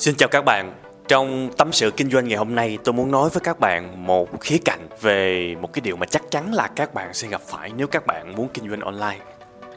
Xin 0.00 0.14
chào 0.14 0.28
các 0.28 0.44
bạn. 0.44 0.72
Trong 1.08 1.50
tâm 1.56 1.72
sự 1.72 1.90
kinh 1.90 2.10
doanh 2.10 2.28
ngày 2.28 2.38
hôm 2.38 2.54
nay, 2.54 2.78
tôi 2.84 2.92
muốn 2.92 3.10
nói 3.10 3.30
với 3.30 3.40
các 3.40 3.60
bạn 3.60 4.06
một 4.06 4.40
khía 4.40 4.58
cạnh 4.64 4.88
về 5.00 5.54
một 5.60 5.72
cái 5.72 5.80
điều 5.80 5.96
mà 5.96 6.06
chắc 6.06 6.22
chắn 6.30 6.54
là 6.54 6.68
các 6.76 6.94
bạn 6.94 7.14
sẽ 7.14 7.28
gặp 7.28 7.40
phải 7.46 7.70
nếu 7.76 7.86
các 7.86 8.06
bạn 8.06 8.36
muốn 8.36 8.48
kinh 8.54 8.70
doanh 8.70 8.80
online. 8.80 9.18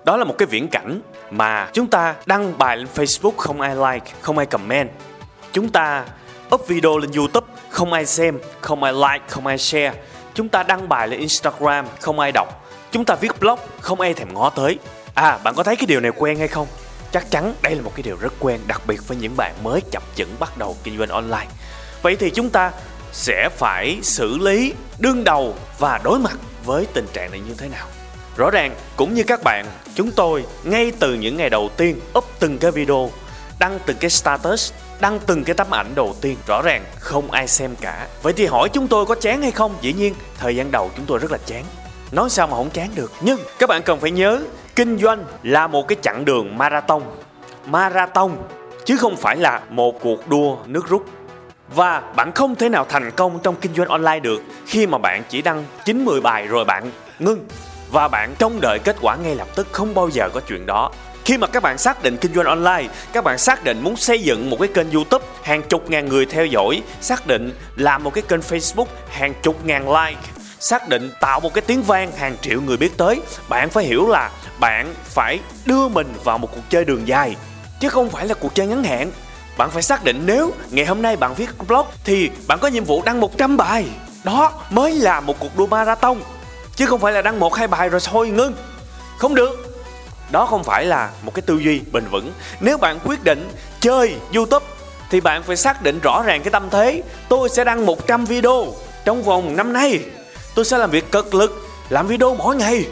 Đó 0.06 0.18
là 0.18 0.24
một 0.24 0.36
cái 0.38 0.46
viễn 0.46 0.68
cảnh 0.68 1.00
mà 1.32 1.70
chúng 1.74 1.88
ta 1.88 2.16
đăng 2.26 2.58
bài 2.58 2.78
lên 2.78 2.88
Facebook 2.96 3.32
không 3.38 3.62
ai 3.62 3.76
like, 3.76 4.12
không 4.22 4.38
ai 4.38 4.46
comment. 4.46 4.90
Chúng 5.52 5.70
ta 5.70 6.06
up 6.56 6.68
video 6.68 6.98
lên 6.98 7.12
YouTube 7.12 7.48
không 7.70 7.94
ai 7.94 8.06
xem, 8.06 8.40
không 8.62 8.84
ai 8.84 8.94
like, 8.94 9.26
không 9.28 9.48
ai 9.48 9.58
share. 9.58 9.94
Chúng 10.34 10.50
ta 10.50 10.64
đăng 10.64 10.90
bài 10.90 11.08
lên 11.08 11.20
Instagram 11.20 11.86
không 12.02 12.20
ai 12.20 12.32
đọc. 12.32 12.70
Chúng 12.92 13.06
ta 13.06 13.16
viết 13.16 13.40
blog 13.40 13.60
không 13.80 14.00
ai 14.00 14.14
thèm 14.14 14.34
ngó 14.34 14.50
tới. 14.50 14.80
À, 15.16 15.40
bạn 15.44 15.56
có 15.56 15.64
thấy 15.64 15.76
cái 15.76 15.86
điều 15.86 16.00
này 16.00 16.12
quen 16.18 16.40
hay 16.40 16.48
không? 16.48 16.68
Chắc 17.14 17.32
chắn 17.32 17.54
đây 17.62 17.76
là 17.76 17.82
một 17.82 17.92
cái 17.96 18.04
điều 18.04 18.18
rất 18.18 18.34
quen, 18.40 18.60
đặc 18.68 18.82
biệt 18.88 19.08
với 19.08 19.18
những 19.18 19.38
bạn 19.38 19.54
mới 19.64 19.82
chập 19.92 20.04
chững 20.16 20.36
bắt 20.40 20.58
đầu 20.58 20.78
kinh 20.84 20.98
doanh 20.98 21.10
online. 21.10 21.48
Vậy 22.02 22.16
thì 22.16 22.30
chúng 22.30 22.50
ta 22.50 22.72
sẽ 23.12 23.50
phải 23.58 24.00
xử 24.04 24.38
lý, 24.38 24.74
đương 25.00 25.24
đầu 25.24 25.56
và 25.80 26.00
đối 26.04 26.20
mặt 26.20 26.38
với 26.66 26.88
tình 26.94 27.08
trạng 27.14 27.32
này 27.32 27.40
như 27.40 27.54
thế 27.58 27.70
nào? 27.70 27.88
Rõ 28.38 28.50
ràng, 28.50 28.76
cũng 28.96 29.14
như 29.14 29.24
các 29.24 29.44
bạn, 29.44 29.66
chúng 29.96 30.12
tôi 30.12 30.46
ngay 30.64 30.92
từ 31.00 31.14
những 31.14 31.38
ngày 31.38 31.50
đầu 31.50 31.70
tiên 31.78 32.00
up 32.18 32.26
từng 32.40 32.58
cái 32.58 32.72
video, 32.72 33.12
đăng 33.60 33.80
từng 33.86 33.98
cái 34.00 34.10
status, 34.10 34.72
đăng 35.00 35.20
từng 35.20 35.44
cái 35.44 35.56
tấm 35.56 35.74
ảnh 35.74 35.96
đầu 35.96 36.16
tiên. 36.22 36.38
Rõ 36.48 36.62
ràng, 36.62 36.86
không 37.00 37.32
ai 37.32 37.48
xem 37.48 37.76
cả. 37.82 38.08
Vậy 38.22 38.34
thì 38.34 38.46
hỏi 38.46 38.70
chúng 38.74 38.88
tôi 38.88 39.06
có 39.06 39.16
chán 39.16 39.42
hay 39.42 39.52
không? 39.52 39.76
Dĩ 39.82 39.94
nhiên, 39.94 40.14
thời 40.38 40.56
gian 40.56 40.72
đầu 40.72 40.92
chúng 40.96 41.06
tôi 41.06 41.20
rất 41.20 41.32
là 41.32 41.38
chán. 41.46 41.64
Nói 42.12 42.30
sao 42.30 42.48
mà 42.48 42.58
không 42.58 42.70
chán 42.70 42.90
được? 42.96 43.12
Nhưng 43.22 43.40
các 43.60 43.70
bạn 43.70 43.84
cần 43.84 44.00
phải 44.00 44.12
nhớ 44.12 44.42
kinh 44.76 44.98
doanh 44.98 45.26
là 45.44 45.68
một 45.68 45.88
cái 45.88 45.98
chặng 46.02 46.26
đường 46.26 46.58
marathon. 46.58 47.02
Marathon, 47.66 48.32
chứ 48.86 48.98
không 48.98 49.16
phải 49.18 49.36
là 49.36 49.62
một 49.70 50.00
cuộc 50.02 50.28
đua 50.28 50.58
nước 50.66 50.88
rút. 50.90 51.06
Và 51.76 52.02
bạn 52.16 52.32
không 52.32 52.56
thể 52.56 52.70
nào 52.70 52.86
thành 52.90 53.12
công 53.12 53.40
trong 53.44 53.56
kinh 53.56 53.74
doanh 53.76 53.88
online 53.88 54.20
được 54.20 54.42
khi 54.66 54.88
mà 54.88 54.98
bạn 54.98 55.24
chỉ 55.30 55.42
đăng 55.42 55.66
90 55.86 56.22
bài 56.22 56.48
rồi 56.48 56.66
bạn 56.66 56.92
ngưng. 57.20 57.46
Và 57.92 58.08
bạn 58.08 58.36
trông 58.40 58.62
đợi 58.62 58.80
kết 58.84 58.96
quả 59.02 59.16
ngay 59.16 59.36
lập 59.36 59.48
tức, 59.56 59.68
không 59.72 59.94
bao 59.94 60.10
giờ 60.10 60.30
có 60.34 60.42
chuyện 60.48 60.66
đó. 60.66 60.92
Khi 61.26 61.38
mà 61.38 61.48
các 61.48 61.64
bạn 61.64 61.78
xác 61.78 62.04
định 62.04 62.18
kinh 62.18 62.34
doanh 62.34 62.46
online, 62.46 62.94
các 63.14 63.24
bạn 63.24 63.38
xác 63.38 63.64
định 63.64 63.82
muốn 63.84 63.96
xây 63.96 64.22
dựng 64.22 64.50
một 64.50 64.58
cái 64.60 64.68
kênh 64.68 64.92
youtube 64.92 65.26
hàng 65.44 65.62
chục 65.62 65.90
ngàn 65.90 66.10
người 66.10 66.26
theo 66.26 66.46
dõi, 66.46 66.82
xác 67.02 67.28
định 67.28 67.54
làm 67.76 68.04
một 68.04 68.14
cái 68.14 68.24
kênh 68.28 68.40
facebook 68.40 68.86
hàng 69.10 69.34
chục 69.44 69.66
ngàn 69.66 69.90
like 69.90 70.43
xác 70.64 70.90
định 70.90 71.12
tạo 71.20 71.40
một 71.40 71.54
cái 71.54 71.62
tiếng 71.62 71.84
vang 71.84 72.12
hàng 72.12 72.36
triệu 72.42 72.62
người 72.62 72.78
biết 72.78 72.98
tới. 72.98 73.22
Bạn 73.50 73.70
phải 73.70 73.84
hiểu 73.84 74.08
là 74.08 74.32
bạn 74.60 74.94
phải 75.04 75.40
đưa 75.66 75.88
mình 75.88 76.14
vào 76.24 76.38
một 76.38 76.50
cuộc 76.56 76.62
chơi 76.70 76.86
đường 76.86 77.08
dài, 77.08 77.36
chứ 77.80 77.90
không 77.90 78.10
phải 78.10 78.28
là 78.28 78.34
cuộc 78.34 78.56
chơi 78.56 78.68
ngắn 78.68 78.84
hạn. 78.84 79.12
Bạn 79.58 79.70
phải 79.72 79.84
xác 79.84 80.04
định 80.04 80.24
nếu 80.26 80.54
ngày 80.72 80.86
hôm 80.86 81.02
nay 81.02 81.16
bạn 81.16 81.34
viết 81.34 81.50
blog 81.68 81.86
thì 82.04 82.30
bạn 82.48 82.60
có 82.60 82.68
nhiệm 82.68 82.84
vụ 82.84 83.02
đăng 83.06 83.20
100 83.20 83.58
bài. 83.58 83.86
Đó 84.24 84.52
mới 84.70 84.92
là 84.92 85.20
một 85.20 85.40
cuộc 85.40 85.58
đua 85.58 85.68
marathon, 85.68 86.18
chứ 86.76 86.86
không 86.86 87.00
phải 87.00 87.14
là 87.14 87.22
đăng 87.22 87.40
một 87.40 87.56
hai 87.56 87.68
bài 87.68 87.90
rồi 87.90 88.02
thôi 88.06 88.30
ngưng. 88.30 88.54
Không 89.18 89.36
được. 89.36 89.84
Đó 90.32 90.46
không 90.46 90.64
phải 90.64 90.86
là 90.86 91.10
một 91.22 91.34
cái 91.34 91.42
tư 91.42 91.58
duy 91.58 91.82
bền 91.92 92.04
vững. 92.12 92.32
Nếu 92.60 92.78
bạn 92.78 93.00
quyết 93.04 93.24
định 93.24 93.50
chơi 93.80 94.16
youtube 94.36 94.66
thì 95.10 95.22
bạn 95.22 95.44
phải 95.44 95.56
xác 95.56 95.82
định 95.82 96.00
rõ 96.00 96.24
ràng 96.24 96.44
cái 96.44 96.52
tâm 96.52 96.70
thế. 96.72 97.02
Tôi 97.30 97.50
sẽ 97.50 97.64
đăng 97.64 97.86
100 97.86 98.26
video 98.26 98.74
trong 99.06 99.24
vòng 99.24 99.56
năm 99.56 99.74
nay 99.74 100.00
tôi 100.56 100.66
sẽ 100.66 100.78
làm 100.78 100.92
việc 100.92 101.12
cực 101.12 101.36
lực, 101.36 101.68
làm 101.90 102.08
video 102.08 102.36
mỗi 102.36 102.56
ngày. 102.56 102.86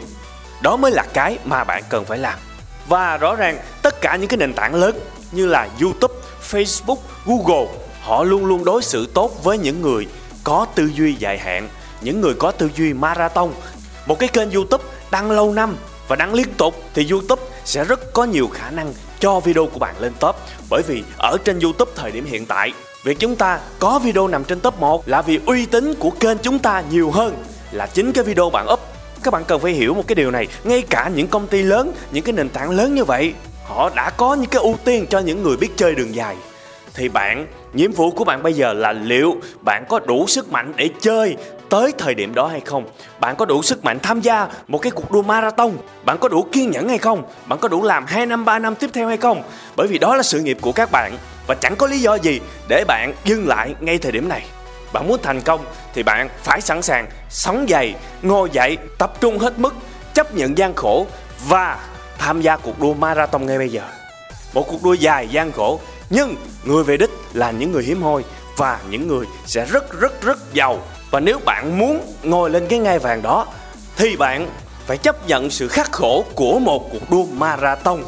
Đó 0.62 0.76
mới 0.76 0.90
là 0.90 1.06
cái 1.12 1.38
mà 1.44 1.64
bạn 1.64 1.82
cần 1.88 2.04
phải 2.04 2.18
làm. 2.18 2.38
Và 2.88 3.16
rõ 3.16 3.34
ràng, 3.34 3.58
tất 3.82 4.00
cả 4.00 4.16
những 4.16 4.28
cái 4.28 4.36
nền 4.36 4.54
tảng 4.54 4.74
lớn 4.74 5.00
như 5.32 5.46
là 5.46 5.68
youtube, 5.80 6.14
facebook, 6.50 6.96
google, 7.26 7.66
họ 8.02 8.24
luôn 8.24 8.46
luôn 8.46 8.64
đối 8.64 8.82
xử 8.82 9.06
tốt 9.14 9.44
với 9.44 9.58
những 9.58 9.82
người 9.82 10.06
có 10.44 10.66
tư 10.74 10.90
duy 10.94 11.14
dài 11.14 11.38
hạn, 11.38 11.68
những 12.00 12.20
người 12.20 12.34
có 12.34 12.50
tư 12.50 12.70
duy 12.76 12.92
marathon. 12.92 13.50
Một 14.06 14.18
cái 14.18 14.28
kênh 14.28 14.50
youtube 14.50 14.84
đăng 15.10 15.30
lâu 15.30 15.52
năm 15.52 15.76
và 16.08 16.16
đăng 16.16 16.34
liên 16.34 16.54
tục 16.54 16.74
thì 16.94 17.10
youtube 17.10 17.42
sẽ 17.64 17.84
rất 17.84 18.12
có 18.12 18.24
nhiều 18.24 18.48
khả 18.52 18.70
năng 18.70 18.94
cho 19.18 19.40
video 19.40 19.66
của 19.66 19.78
bạn 19.78 19.94
lên 20.00 20.12
top. 20.20 20.36
Bởi 20.70 20.82
vì 20.86 21.02
ở 21.18 21.36
trên 21.44 21.60
youtube 21.60 21.92
thời 21.96 22.10
điểm 22.10 22.24
hiện 22.24 22.46
tại, 22.46 22.72
việc 23.04 23.18
chúng 23.18 23.36
ta 23.36 23.60
có 23.78 23.98
video 23.98 24.28
nằm 24.28 24.44
trên 24.44 24.60
top 24.60 24.80
1 24.80 25.08
là 25.08 25.22
vì 25.22 25.40
uy 25.46 25.66
tín 25.66 25.94
của 25.94 26.10
kênh 26.10 26.38
chúng 26.38 26.58
ta 26.58 26.82
nhiều 26.90 27.10
hơn 27.10 27.44
là 27.72 27.86
chính 27.86 28.12
cái 28.12 28.24
video 28.24 28.50
bạn 28.50 28.66
up. 28.72 28.80
Các 29.22 29.30
bạn 29.30 29.44
cần 29.44 29.60
phải 29.60 29.72
hiểu 29.72 29.94
một 29.94 30.04
cái 30.06 30.14
điều 30.14 30.30
này, 30.30 30.46
ngay 30.64 30.82
cả 30.82 31.10
những 31.14 31.28
công 31.28 31.46
ty 31.46 31.62
lớn, 31.62 31.92
những 32.12 32.24
cái 32.24 32.32
nền 32.32 32.48
tảng 32.48 32.70
lớn 32.70 32.94
như 32.94 33.04
vậy, 33.04 33.34
họ 33.64 33.90
đã 33.96 34.10
có 34.10 34.34
những 34.34 34.50
cái 34.50 34.62
ưu 34.62 34.76
tiên 34.84 35.06
cho 35.10 35.18
những 35.18 35.42
người 35.42 35.56
biết 35.56 35.70
chơi 35.76 35.94
đường 35.94 36.14
dài 36.14 36.36
thì 36.94 37.08
bạn, 37.08 37.46
nhiệm 37.72 37.92
vụ 37.92 38.10
của 38.10 38.24
bạn 38.24 38.42
bây 38.42 38.52
giờ 38.52 38.72
là 38.72 38.92
liệu 38.92 39.36
bạn 39.60 39.84
có 39.88 39.98
đủ 39.98 40.26
sức 40.26 40.52
mạnh 40.52 40.72
để 40.76 40.88
chơi 41.00 41.36
tới 41.68 41.92
thời 41.98 42.14
điểm 42.14 42.34
đó 42.34 42.46
hay 42.46 42.60
không? 42.60 42.84
Bạn 43.20 43.36
có 43.36 43.44
đủ 43.44 43.62
sức 43.62 43.84
mạnh 43.84 43.98
tham 44.00 44.20
gia 44.20 44.48
một 44.68 44.78
cái 44.78 44.92
cuộc 44.92 45.10
đua 45.10 45.22
marathon? 45.22 45.72
Bạn 46.04 46.18
có 46.18 46.28
đủ 46.28 46.46
kiên 46.52 46.70
nhẫn 46.70 46.88
hay 46.88 46.98
không? 46.98 47.22
Bạn 47.46 47.58
có 47.58 47.68
đủ 47.68 47.82
làm 47.82 48.06
2 48.06 48.26
năm 48.26 48.44
3 48.44 48.58
năm 48.58 48.74
tiếp 48.74 48.90
theo 48.92 49.08
hay 49.08 49.16
không? 49.16 49.42
Bởi 49.76 49.86
vì 49.86 49.98
đó 49.98 50.16
là 50.16 50.22
sự 50.22 50.40
nghiệp 50.40 50.58
của 50.60 50.72
các 50.72 50.90
bạn 50.92 51.12
và 51.46 51.54
chẳng 51.54 51.76
có 51.76 51.86
lý 51.86 51.98
do 51.98 52.14
gì 52.14 52.40
để 52.68 52.84
bạn 52.88 53.12
dừng 53.24 53.48
lại 53.48 53.74
ngay 53.80 53.98
thời 53.98 54.12
điểm 54.12 54.28
này. 54.28 54.44
Bạn 54.92 55.08
muốn 55.08 55.20
thành 55.22 55.40
công 55.40 55.64
thì 55.94 56.02
bạn 56.02 56.28
phải 56.42 56.60
sẵn 56.60 56.82
sàng 56.82 57.06
sống 57.28 57.66
dày 57.68 57.94
ngồi 58.22 58.48
dậy, 58.52 58.76
tập 58.98 59.20
trung 59.20 59.38
hết 59.38 59.58
mức, 59.58 59.74
chấp 60.14 60.34
nhận 60.34 60.58
gian 60.58 60.74
khổ 60.74 61.06
và 61.48 61.78
tham 62.18 62.40
gia 62.40 62.56
cuộc 62.56 62.80
đua 62.80 62.94
marathon 62.94 63.46
ngay 63.46 63.58
bây 63.58 63.68
giờ. 63.68 63.82
Một 64.54 64.66
cuộc 64.68 64.82
đua 64.82 64.92
dài, 64.92 65.28
gian 65.28 65.52
khổ 65.52 65.80
nhưng 66.14 66.36
người 66.64 66.84
về 66.84 66.96
đích 66.96 67.10
là 67.32 67.50
những 67.50 67.72
người 67.72 67.82
hiếm 67.82 68.02
hoi 68.02 68.24
và 68.56 68.80
những 68.90 69.08
người 69.08 69.26
sẽ 69.46 69.66
rất 69.66 70.00
rất 70.00 70.22
rất 70.22 70.54
giàu. 70.54 70.78
Và 71.10 71.20
nếu 71.20 71.38
bạn 71.44 71.78
muốn 71.78 72.00
ngồi 72.22 72.50
lên 72.50 72.66
cái 72.68 72.78
ngai 72.78 72.98
vàng 72.98 73.22
đó, 73.22 73.46
thì 73.96 74.16
bạn 74.16 74.48
phải 74.86 74.98
chấp 74.98 75.28
nhận 75.28 75.50
sự 75.50 75.68
khắc 75.68 75.92
khổ 75.92 76.24
của 76.34 76.58
một 76.58 76.88
cuộc 76.92 77.10
đua 77.10 77.24
marathon. 77.24 78.02